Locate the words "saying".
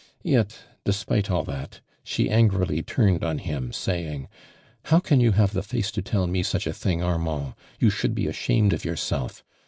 3.71-4.29